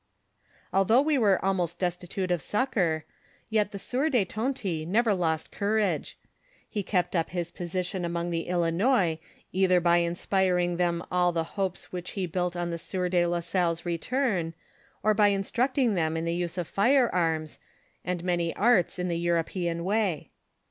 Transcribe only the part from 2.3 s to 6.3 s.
of succor, yet the sieur de Tonty never lost courage;